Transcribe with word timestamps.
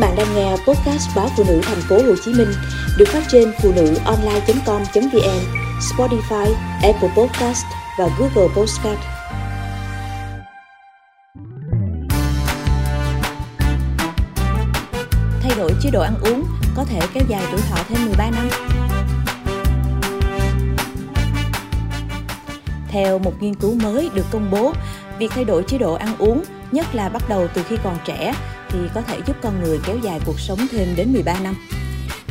bạn 0.00 0.16
đang 0.16 0.34
nghe 0.34 0.50
podcast 0.50 1.16
báo 1.16 1.28
phụ 1.36 1.44
nữ 1.48 1.60
thành 1.62 1.80
phố 1.88 1.96
Hồ 1.96 2.14
Chí 2.24 2.32
Minh 2.34 2.48
được 2.98 3.08
phát 3.08 3.22
trên 3.28 3.52
phụ 3.62 3.72
nữ 3.76 3.94
online.com.vn, 4.04 5.40
Spotify, 5.80 6.54
Apple 6.82 7.08
Podcast 7.16 7.64
và 7.98 8.08
Google 8.18 8.54
Podcast. 8.56 8.98
Thay 15.42 15.52
đổi 15.56 15.72
chế 15.82 15.90
độ 15.90 16.00
ăn 16.00 16.14
uống 16.22 16.44
có 16.76 16.84
thể 16.84 17.00
kéo 17.14 17.22
dài 17.28 17.42
tuổi 17.50 17.60
thọ 17.70 17.76
thêm 17.88 18.06
13 18.06 18.30
năm. 18.30 18.48
Theo 22.88 23.18
một 23.18 23.32
nghiên 23.40 23.54
cứu 23.54 23.74
mới 23.74 24.10
được 24.14 24.26
công 24.30 24.50
bố, 24.50 24.72
việc 25.18 25.30
thay 25.30 25.44
đổi 25.44 25.62
chế 25.62 25.78
độ 25.78 25.94
ăn 25.94 26.16
uống, 26.18 26.42
nhất 26.72 26.86
là 26.94 27.08
bắt 27.08 27.28
đầu 27.28 27.48
từ 27.54 27.62
khi 27.68 27.76
còn 27.84 27.98
trẻ, 28.04 28.34
thì 28.68 28.78
có 28.94 29.02
thể 29.02 29.18
giúp 29.26 29.36
con 29.42 29.62
người 29.62 29.78
kéo 29.86 29.96
dài 30.02 30.20
cuộc 30.26 30.40
sống 30.40 30.58
thêm 30.70 30.88
đến 30.96 31.12
13 31.12 31.40
năm. 31.40 31.54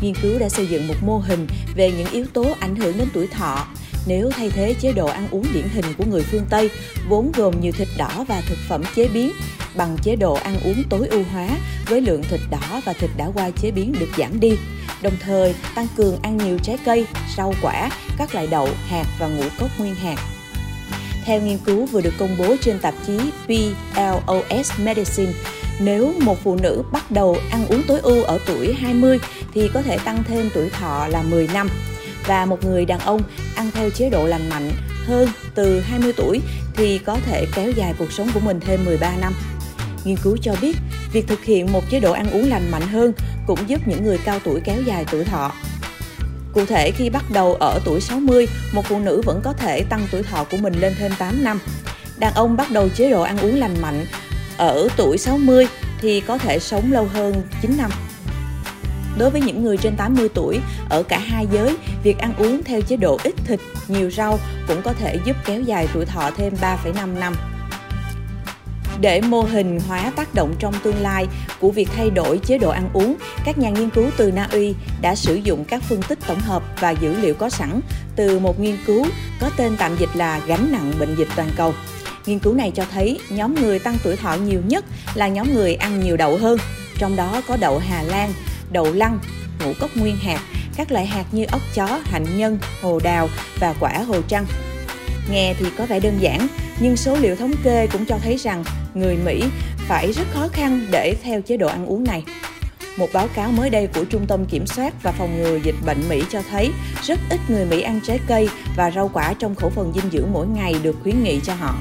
Nghiên 0.02 0.16
cứu 0.16 0.39
đã 0.39 0.49
xây 0.49 0.67
dựng 0.67 0.88
một 0.88 0.95
mô 1.05 1.17
hình 1.17 1.47
về 1.75 1.91
những 1.91 2.11
yếu 2.11 2.25
tố 2.34 2.45
ảnh 2.59 2.75
hưởng 2.75 2.97
đến 2.97 3.07
tuổi 3.13 3.27
thọ 3.27 3.67
nếu 4.07 4.30
thay 4.31 4.49
thế 4.49 4.75
chế 4.80 4.91
độ 4.91 5.07
ăn 5.07 5.27
uống 5.31 5.45
điển 5.53 5.67
hình 5.73 5.85
của 5.97 6.03
người 6.05 6.23
phương 6.23 6.45
Tây, 6.49 6.70
vốn 7.09 7.31
gồm 7.35 7.61
nhiều 7.61 7.71
thịt 7.71 7.88
đỏ 7.97 8.25
và 8.27 8.41
thực 8.47 8.57
phẩm 8.67 8.83
chế 8.95 9.07
biến, 9.07 9.31
bằng 9.75 9.97
chế 10.03 10.16
độ 10.16 10.33
ăn 10.33 10.59
uống 10.66 10.83
tối 10.89 11.08
ưu 11.08 11.23
hóa 11.33 11.47
với 11.88 12.02
lượng 12.02 12.23
thịt 12.30 12.39
đỏ 12.52 12.81
và 12.85 12.94
thịt 12.94 13.09
đã 13.17 13.31
qua 13.33 13.49
chế 13.49 13.71
biến 13.71 13.94
được 13.99 14.09
giảm 14.17 14.39
đi, 14.39 14.58
đồng 15.02 15.13
thời 15.19 15.55
tăng 15.75 15.88
cường 15.95 16.17
ăn 16.21 16.38
nhiều 16.38 16.58
trái 16.63 16.77
cây, 16.85 17.05
rau 17.38 17.53
quả, 17.61 17.89
các 18.17 18.33
loại 18.33 18.47
đậu, 18.47 18.69
hạt 18.88 19.05
và 19.19 19.27
ngũ 19.27 19.44
cốc 19.59 19.69
nguyên 19.77 19.95
hạt. 19.95 20.38
Theo 21.29 21.41
nghiên 21.41 21.57
cứu 21.57 21.85
vừa 21.85 22.01
được 22.01 22.13
công 22.19 22.35
bố 22.38 22.55
trên 22.61 22.79
tạp 22.79 22.93
chí 23.07 23.17
PLOS 23.45 24.71
Medicine, 24.83 25.31
nếu 25.79 26.13
một 26.21 26.38
phụ 26.43 26.55
nữ 26.55 26.83
bắt 26.91 27.11
đầu 27.11 27.38
ăn 27.52 27.67
uống 27.67 27.83
tối 27.88 27.99
ưu 27.99 28.23
ở 28.23 28.39
tuổi 28.45 28.73
20 28.73 29.19
thì 29.53 29.69
có 29.73 29.81
thể 29.81 29.97
tăng 29.97 30.23
thêm 30.23 30.49
tuổi 30.53 30.69
thọ 30.69 31.08
là 31.08 31.21
10 31.21 31.47
năm. 31.53 31.69
Và 32.25 32.45
một 32.45 32.66
người 32.66 32.86
đàn 32.86 32.99
ông 32.99 33.21
ăn 33.55 33.71
theo 33.73 33.89
chế 33.89 34.09
độ 34.09 34.27
lành 34.27 34.49
mạnh 34.49 34.71
hơn 35.05 35.30
từ 35.55 35.80
20 35.80 36.13
tuổi 36.17 36.41
thì 36.75 36.97
có 36.97 37.17
thể 37.25 37.45
kéo 37.55 37.71
dài 37.71 37.93
cuộc 37.99 38.11
sống 38.11 38.30
của 38.33 38.39
mình 38.39 38.59
thêm 38.59 38.86
13 38.86 39.16
năm. 39.21 39.33
Nghiên 40.05 40.17
cứu 40.23 40.38
cho 40.41 40.55
biết, 40.61 40.77
việc 41.14 41.27
thực 41.27 41.43
hiện 41.43 41.71
một 41.71 41.89
chế 41.89 41.99
độ 41.99 42.11
ăn 42.11 42.31
uống 42.31 42.49
lành 42.49 42.71
mạnh 42.71 42.88
hơn 42.91 43.14
cũng 43.47 43.59
giúp 43.67 43.88
những 43.88 44.03
người 44.03 44.17
cao 44.25 44.39
tuổi 44.43 44.61
kéo 44.64 44.81
dài 44.81 45.05
tuổi 45.11 45.23
thọ. 45.23 45.52
Cụ 46.53 46.66
thể, 46.66 46.92
khi 46.92 47.09
bắt 47.09 47.23
đầu 47.31 47.53
ở 47.53 47.80
tuổi 47.86 48.02
60, 48.02 48.47
một 48.72 48.86
phụ 48.86 49.00
nữ 49.00 49.22
vẫn 49.25 49.42
có 49.44 49.53
thể 49.53 49.83
tăng 49.89 50.08
tuổi 50.11 50.23
thọ 50.23 50.44
của 50.44 50.58
mình 50.58 50.73
lên 50.80 50.94
thêm 51.00 51.11
8 51.19 51.44
năm. 51.44 51.59
Đàn 52.17 52.33
ông 52.33 52.58
bắt 52.58 52.72
đầu 52.72 52.89
chế 52.89 53.11
độ 53.11 53.22
ăn 53.22 53.38
uống 53.38 53.55
lành 53.55 53.81
mạnh 53.81 54.05
ở 54.58 54.88
tuổi 54.97 55.17
60 55.17 55.67
thì 56.02 56.22
có 56.22 56.38
thể 56.38 56.59
sống 56.59 56.92
lâu 56.92 57.08
hơn 57.14 57.42
9 57.61 57.77
năm. 57.77 57.92
Đối 59.17 59.30
với 59.30 59.42
những 59.42 59.64
người 59.64 59.77
trên 59.77 59.95
80 59.95 60.30
tuổi, 60.33 60.59
ở 60.89 61.03
cả 61.03 61.20
hai 61.20 61.47
giới, 61.52 61.77
việc 62.03 62.17
ăn 62.17 62.33
uống 62.38 62.64
theo 62.64 62.81
chế 62.81 62.97
độ 62.97 63.20
ít 63.23 63.33
thịt, 63.45 63.59
nhiều 63.88 64.11
rau 64.11 64.39
cũng 64.67 64.81
có 64.81 64.94
thể 64.94 65.20
giúp 65.25 65.36
kéo 65.45 65.61
dài 65.61 65.88
tuổi 65.94 66.05
thọ 66.05 66.31
thêm 66.38 66.53
3,5 66.61 67.20
năm. 67.20 67.33
Để 69.02 69.22
mô 69.22 69.42
hình 69.42 69.80
hóa 69.88 70.11
tác 70.16 70.33
động 70.33 70.55
trong 70.59 70.73
tương 70.83 71.02
lai 71.02 71.28
của 71.59 71.72
việc 71.72 71.89
thay 71.95 72.09
đổi 72.09 72.38
chế 72.38 72.58
độ 72.58 72.69
ăn 72.69 72.89
uống, 72.94 73.16
các 73.45 73.58
nhà 73.58 73.69
nghiên 73.69 73.89
cứu 73.89 74.05
từ 74.17 74.31
Na 74.31 74.47
Uy 74.52 74.73
đã 75.02 75.16
sử 75.16 75.36
dụng 75.36 75.66
các 75.66 75.83
phân 75.83 76.02
tích 76.02 76.19
tổng 76.28 76.39
hợp 76.39 76.64
và 76.80 76.92
dữ 76.92 77.14
liệu 77.22 77.33
có 77.33 77.50
sẵn 77.50 77.81
từ 78.16 78.39
một 78.39 78.59
nghiên 78.59 78.77
cứu 78.86 79.05
có 79.39 79.50
tên 79.58 79.75
tạm 79.77 79.95
dịch 80.00 80.09
là 80.14 80.42
gánh 80.47 80.72
nặng 80.72 80.94
bệnh 81.00 81.16
dịch 81.16 81.27
toàn 81.36 81.50
cầu. 81.55 81.73
Nghiên 82.25 82.39
cứu 82.39 82.53
này 82.53 82.72
cho 82.75 82.86
thấy 82.92 83.20
nhóm 83.30 83.55
người 83.55 83.80
tăng 83.80 83.97
tuổi 84.03 84.16
thọ 84.16 84.33
nhiều 84.33 84.61
nhất 84.67 84.86
là 85.16 85.27
nhóm 85.27 85.53
người 85.53 85.75
ăn 85.75 86.00
nhiều 86.00 86.17
đậu 86.17 86.38
hơn, 86.38 86.58
trong 86.97 87.16
đó 87.16 87.42
có 87.47 87.58
đậu 87.58 87.80
Hà 87.80 88.02
Lan, 88.03 88.33
đậu 88.72 88.94
lăng, 88.94 89.20
ngũ 89.66 89.73
cốc 89.80 89.89
nguyên 89.95 90.16
hạt, 90.16 90.39
các 90.75 90.92
loại 90.92 91.05
hạt 91.05 91.25
như 91.31 91.45
ốc 91.52 91.61
chó, 91.73 92.00
hạnh 92.03 92.38
nhân, 92.38 92.59
hồ 92.81 93.00
đào 93.03 93.30
và 93.59 93.73
quả 93.80 94.03
hồ 94.08 94.22
trăng. 94.27 94.45
Nghe 95.31 95.54
thì 95.60 95.66
có 95.77 95.86
vẻ 95.86 95.99
đơn 95.99 96.17
giản, 96.20 96.48
nhưng 96.80 96.98
số 96.98 97.17
liệu 97.21 97.36
thống 97.36 97.54
kê 97.64 97.87
cũng 97.87 98.05
cho 98.05 98.17
thấy 98.23 98.37
rằng 98.37 98.64
người 98.94 99.17
Mỹ 99.26 99.44
phải 99.77 100.11
rất 100.11 100.23
khó 100.33 100.48
khăn 100.48 100.88
để 100.92 101.16
theo 101.23 101.42
chế 101.42 101.58
độ 101.58 101.67
ăn 101.67 101.86
uống 101.86 102.04
này. 102.04 102.23
Một 102.98 103.10
báo 103.14 103.27
cáo 103.27 103.52
mới 103.52 103.70
đây 103.70 103.88
của 103.88 104.04
Trung 104.04 104.26
tâm 104.27 104.45
Kiểm 104.45 104.67
soát 104.67 104.94
và 105.04 105.11
Phòng 105.11 105.38
ngừa 105.38 105.60
Dịch 105.64 105.76
bệnh 105.86 106.10
Mỹ 106.10 106.23
cho 106.30 106.42
thấy 106.50 106.72
rất 107.04 107.20
ít 107.30 107.39
người 107.49 107.66
Mỹ 107.66 107.82
ăn 107.82 107.99
trái 108.04 108.20
cây 108.28 108.49
và 108.76 108.92
rau 108.92 109.10
quả 109.14 109.33
trong 109.39 109.55
khẩu 109.55 109.70
phần 109.70 109.92
dinh 109.95 110.11
dưỡng 110.11 110.32
mỗi 110.33 110.48
ngày 110.48 110.76
được 110.83 110.95
khuyến 111.04 111.23
nghị 111.23 111.39
cho 111.44 111.54
họ. 111.54 111.76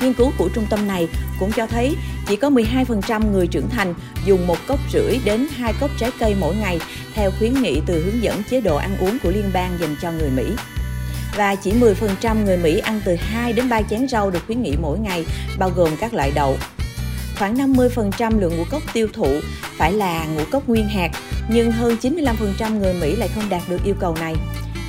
Nghiên 0.00 0.12
cứu 0.12 0.32
của 0.38 0.48
trung 0.54 0.66
tâm 0.70 0.88
này 0.88 1.08
cũng 1.40 1.52
cho 1.52 1.66
thấy 1.66 1.96
chỉ 2.26 2.36
có 2.36 2.50
12% 2.50 3.32
người 3.32 3.46
trưởng 3.46 3.68
thành 3.70 3.94
dùng 4.26 4.46
một 4.46 4.56
cốc 4.66 4.78
rưỡi 4.92 5.18
đến 5.24 5.46
hai 5.56 5.72
cốc 5.80 5.90
trái 5.98 6.10
cây 6.18 6.36
mỗi 6.40 6.56
ngày 6.56 6.80
theo 7.14 7.30
khuyến 7.38 7.62
nghị 7.62 7.80
từ 7.86 8.04
hướng 8.04 8.22
dẫn 8.22 8.42
chế 8.50 8.60
độ 8.60 8.76
ăn 8.76 8.96
uống 9.00 9.18
của 9.22 9.30
liên 9.30 9.50
bang 9.52 9.78
dành 9.80 9.96
cho 10.02 10.12
người 10.12 10.30
Mỹ. 10.30 10.44
Và 11.40 11.54
chỉ 11.54 11.72
10% 11.72 12.44
người 12.44 12.56
Mỹ 12.56 12.78
ăn 12.78 13.00
từ 13.04 13.16
2 13.16 13.52
đến 13.52 13.68
3 13.68 13.82
chén 13.82 14.08
rau 14.08 14.30
được 14.30 14.40
khuyến 14.46 14.62
nghị 14.62 14.76
mỗi 14.82 14.98
ngày, 14.98 15.24
bao 15.58 15.70
gồm 15.70 15.96
các 16.00 16.14
loại 16.14 16.32
đậu. 16.34 16.56
Khoảng 17.38 17.54
50% 17.54 18.40
lượng 18.40 18.56
ngũ 18.56 18.64
cốc 18.70 18.82
tiêu 18.92 19.08
thụ 19.12 19.40
phải 19.76 19.92
là 19.92 20.26
ngũ 20.26 20.44
cốc 20.50 20.68
nguyên 20.68 20.88
hạt, 20.88 21.10
nhưng 21.48 21.70
hơn 21.70 21.96
95% 22.02 22.78
người 22.78 22.94
Mỹ 22.94 23.16
lại 23.16 23.28
không 23.34 23.48
đạt 23.48 23.62
được 23.68 23.84
yêu 23.84 23.94
cầu 24.00 24.16
này. 24.20 24.34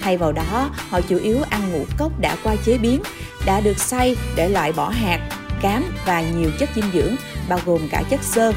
Thay 0.02 0.18
vào 0.18 0.32
đó, 0.32 0.70
họ 0.90 1.02
chủ 1.02 1.18
yếu 1.18 1.38
ăn 1.50 1.72
ngũ 1.72 1.86
cốc 1.98 2.20
đã 2.20 2.38
qua 2.44 2.56
chế 2.66 2.78
biến, 2.78 3.02
đã 3.46 3.62
được 3.62 3.80
xay 3.80 4.16
để 4.36 4.50
loại 4.50 4.72
bỏ 4.72 4.90
hạt, 4.90 5.20
cám 5.62 5.84
và 6.06 6.22
nhiều 6.22 6.52
chất 6.60 6.70
dinh 6.76 6.92
dưỡng, 6.94 7.16
bao 7.50 7.60
gồm 7.66 7.88
cả 7.92 8.04
chất 8.10 8.24
xơ. 8.24 8.54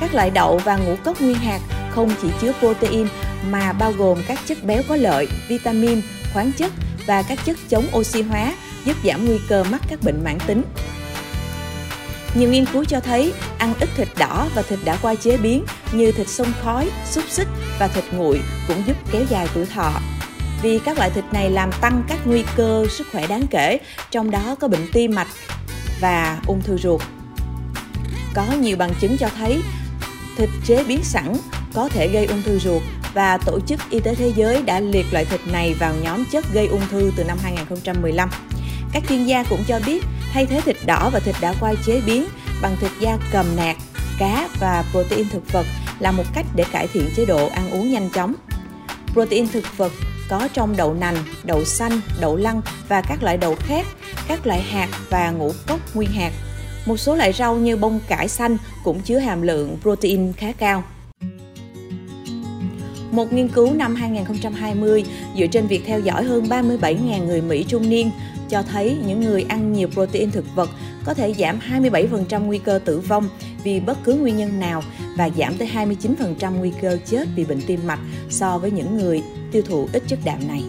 Các 0.00 0.14
loại 0.14 0.30
đậu 0.30 0.58
và 0.58 0.76
ngũ 0.76 0.96
cốc 1.04 1.20
nguyên 1.20 1.34
hạt 1.34 1.60
không 1.90 2.10
chỉ 2.22 2.28
chứa 2.40 2.52
protein 2.60 3.06
mà 3.50 3.72
bao 3.72 3.92
gồm 3.92 4.18
các 4.28 4.38
chất 4.46 4.64
béo 4.64 4.82
có 4.88 4.96
lợi, 4.96 5.28
vitamin, 5.48 6.00
khoáng 6.32 6.52
chất 6.52 6.72
và 7.06 7.22
các 7.22 7.38
chất 7.44 7.56
chống 7.68 7.86
oxy 7.96 8.22
hóa 8.22 8.52
giúp 8.84 8.96
giảm 9.04 9.26
nguy 9.26 9.38
cơ 9.48 9.64
mắc 9.64 9.82
các 9.88 10.02
bệnh 10.02 10.24
mãn 10.24 10.38
tính. 10.46 10.62
Nhiều 12.34 12.50
nghiên 12.50 12.66
cứu 12.66 12.84
cho 12.84 13.00
thấy 13.00 13.32
ăn 13.58 13.74
ít 13.80 13.88
thịt 13.96 14.08
đỏ 14.18 14.48
và 14.54 14.62
thịt 14.62 14.78
đã 14.84 14.98
qua 15.02 15.14
chế 15.14 15.36
biến 15.36 15.64
như 15.92 16.12
thịt 16.12 16.28
sông 16.28 16.52
khói, 16.62 16.90
xúc 17.10 17.24
xích 17.28 17.48
và 17.78 17.88
thịt 17.88 18.04
nguội 18.12 18.40
cũng 18.68 18.82
giúp 18.86 18.96
kéo 19.12 19.22
dài 19.30 19.48
tuổi 19.54 19.66
thọ 19.66 19.92
vì 20.62 20.78
các 20.78 20.98
loại 20.98 21.10
thịt 21.10 21.24
này 21.32 21.50
làm 21.50 21.70
tăng 21.80 22.02
các 22.08 22.18
nguy 22.24 22.44
cơ 22.56 22.86
sức 22.90 23.06
khỏe 23.12 23.26
đáng 23.26 23.46
kể, 23.50 23.78
trong 24.10 24.30
đó 24.30 24.56
có 24.60 24.68
bệnh 24.68 24.92
tim 24.92 25.14
mạch 25.14 25.28
và 26.00 26.40
ung 26.46 26.62
thư 26.62 26.78
ruột. 26.78 27.00
Có 28.34 28.44
nhiều 28.52 28.76
bằng 28.76 28.94
chứng 29.00 29.16
cho 29.18 29.28
thấy 29.38 29.62
thịt 30.36 30.48
chế 30.66 30.84
biến 30.84 31.00
sẵn 31.02 31.36
có 31.74 31.88
thể 31.88 32.08
gây 32.08 32.26
ung 32.26 32.42
thư 32.42 32.58
ruột 32.58 32.82
và 33.16 33.38
Tổ 33.46 33.60
chức 33.60 33.80
Y 33.90 34.00
tế 34.00 34.14
Thế 34.14 34.32
giới 34.36 34.62
đã 34.62 34.80
liệt 34.80 35.06
loại 35.12 35.24
thịt 35.24 35.40
này 35.52 35.74
vào 35.74 35.94
nhóm 36.02 36.24
chất 36.24 36.44
gây 36.52 36.66
ung 36.66 36.80
thư 36.90 37.12
từ 37.16 37.24
năm 37.24 37.38
2015. 37.42 38.30
Các 38.92 39.02
chuyên 39.08 39.24
gia 39.24 39.42
cũng 39.42 39.64
cho 39.66 39.80
biết 39.86 40.04
thay 40.32 40.46
thế 40.46 40.60
thịt 40.60 40.76
đỏ 40.86 41.10
và 41.12 41.20
thịt 41.20 41.34
đã 41.40 41.54
qua 41.60 41.74
chế 41.86 42.00
biến 42.06 42.26
bằng 42.62 42.76
thịt 42.80 42.90
da 43.00 43.18
cầm 43.32 43.46
nạc, 43.56 43.76
cá 44.18 44.48
và 44.60 44.84
protein 44.90 45.28
thực 45.28 45.52
vật 45.52 45.66
là 45.98 46.10
một 46.10 46.24
cách 46.34 46.46
để 46.54 46.64
cải 46.72 46.86
thiện 46.86 47.10
chế 47.16 47.24
độ 47.24 47.48
ăn 47.48 47.70
uống 47.70 47.90
nhanh 47.90 48.10
chóng. 48.10 48.34
Protein 49.12 49.48
thực 49.48 49.64
vật 49.76 49.92
có 50.28 50.48
trong 50.52 50.76
đậu 50.76 50.94
nành, 50.94 51.16
đậu 51.44 51.64
xanh, 51.64 52.00
đậu 52.20 52.36
lăng 52.36 52.60
và 52.88 53.02
các 53.02 53.22
loại 53.22 53.36
đậu 53.36 53.54
khác, 53.58 53.86
các 54.28 54.46
loại 54.46 54.62
hạt 54.62 54.88
và 55.10 55.30
ngũ 55.30 55.52
cốc 55.66 55.80
nguyên 55.94 56.10
hạt. 56.10 56.32
Một 56.86 56.96
số 56.96 57.14
loại 57.14 57.32
rau 57.32 57.56
như 57.56 57.76
bông 57.76 58.00
cải 58.08 58.28
xanh 58.28 58.56
cũng 58.84 59.00
chứa 59.00 59.18
hàm 59.18 59.42
lượng 59.42 59.78
protein 59.82 60.32
khá 60.32 60.52
cao. 60.52 60.84
Một 63.16 63.32
nghiên 63.32 63.48
cứu 63.48 63.74
năm 63.74 63.94
2020 63.94 65.04
dựa 65.38 65.46
trên 65.46 65.66
việc 65.66 65.82
theo 65.86 66.00
dõi 66.00 66.24
hơn 66.24 66.44
37.000 66.44 67.26
người 67.26 67.42
Mỹ 67.42 67.64
trung 67.68 67.90
niên, 67.90 68.10
cho 68.48 68.62
thấy 68.62 68.96
những 69.06 69.20
người 69.20 69.44
ăn 69.48 69.72
nhiều 69.72 69.88
protein 69.88 70.30
thực 70.30 70.44
vật 70.54 70.70
có 71.04 71.14
thể 71.14 71.34
giảm 71.34 71.58
27% 71.70 72.44
nguy 72.44 72.58
cơ 72.58 72.78
tử 72.84 73.00
vong 73.00 73.28
vì 73.64 73.80
bất 73.80 73.98
cứ 74.04 74.14
nguyên 74.14 74.36
nhân 74.36 74.60
nào 74.60 74.82
và 75.16 75.30
giảm 75.38 75.54
tới 75.58 75.70
29% 75.74 76.58
nguy 76.58 76.72
cơ 76.82 76.98
chết 77.06 77.28
vì 77.36 77.44
bệnh 77.44 77.60
tim 77.66 77.80
mạch 77.86 78.00
so 78.30 78.58
với 78.58 78.70
những 78.70 78.96
người 78.96 79.22
tiêu 79.52 79.62
thụ 79.68 79.88
ít 79.92 80.02
chất 80.06 80.18
đạm 80.24 80.48
này. 80.48 80.62